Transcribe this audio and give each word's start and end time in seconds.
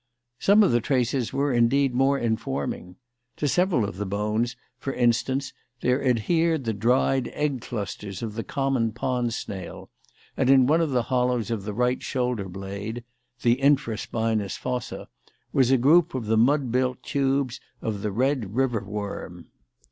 Some 0.39 0.63
of 0.63 0.71
the 0.71 0.81
traces 0.81 1.31
were, 1.31 1.53
indeed, 1.53 1.93
more 1.93 2.17
informing. 2.17 2.95
To 3.37 3.47
several 3.47 3.85
of 3.85 3.97
the 3.97 4.05
bones, 4.07 4.55
for 4.79 4.93
instance, 4.93 5.53
there 5.81 6.03
adhered 6.03 6.63
the 6.63 6.73
dried 6.73 7.27
egg 7.35 7.61
clusters 7.61 8.23
of 8.23 8.33
the 8.33 8.43
common 8.43 8.93
pond 8.93 9.31
snail, 9.35 9.91
and 10.35 10.49
in 10.49 10.65
one 10.65 10.81
of 10.81 10.89
the 10.89 11.03
hollows 11.03 11.51
of 11.51 11.65
the 11.65 11.73
right 11.75 12.01
shoulder 12.01 12.49
blade 12.49 13.03
(the 13.43 13.61
"infra 13.61 13.95
spinous 13.95 14.57
fossa") 14.57 15.07
was 15.53 15.69
a 15.69 15.77
group 15.77 16.15
of 16.15 16.25
the 16.25 16.35
mud 16.35 16.71
built 16.71 17.03
tubes 17.03 17.61
of 17.79 18.01
the 18.01 18.11
red 18.11 18.55
river 18.55 18.83
worm. 18.83 19.49